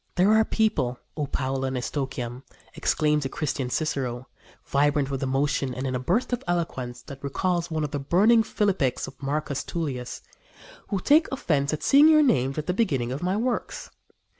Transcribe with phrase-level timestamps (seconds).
[0.15, 2.41] "There are people, O Paula and Eustochium,"
[2.73, 4.27] exclaims the Christian Cicero,
[4.65, 8.41] vibrant with emotion and in a burst of eloquence that recalls one of the burning
[8.41, 10.23] philippics of Marcus Tullius,
[10.87, 13.91] "who take offence at seeing your names at the beginning of my works.